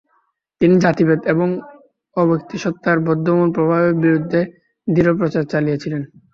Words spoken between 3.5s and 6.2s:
প্রভাবের বিরুদ্ধে দৃঢ় প্রচার চালিয়েছিলেন।